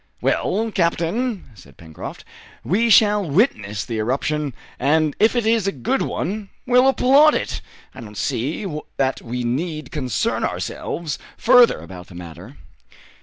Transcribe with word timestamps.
"Well, 0.19 0.71
captain," 0.73 1.51
said 1.53 1.77
Pencroft, 1.77 2.25
"we 2.63 2.89
shall 2.89 3.23
witness 3.29 3.85
the 3.85 3.99
eruption; 3.99 4.55
and 4.79 5.15
if 5.19 5.35
it 5.35 5.45
is 5.45 5.67
a 5.67 5.71
good 5.71 6.01
one, 6.01 6.49
we'll 6.65 6.87
applaud 6.87 7.35
it. 7.35 7.61
I 7.93 8.01
don't 8.01 8.17
see 8.17 8.65
that 8.97 9.21
we 9.21 9.43
need 9.43 9.91
concern 9.91 10.43
ourselves 10.43 11.19
further 11.37 11.81
about 11.81 12.07
the 12.07 12.15
matter." 12.15 12.57